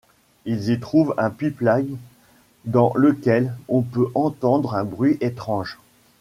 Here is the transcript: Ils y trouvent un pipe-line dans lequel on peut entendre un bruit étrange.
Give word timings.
Ils 0.45 0.71
y 0.71 0.79
trouvent 0.79 1.13
un 1.19 1.29
pipe-line 1.29 1.95
dans 2.65 2.91
lequel 2.95 3.55
on 3.67 3.83
peut 3.83 4.09
entendre 4.15 4.73
un 4.73 4.83
bruit 4.83 5.19
étrange. 5.21 5.77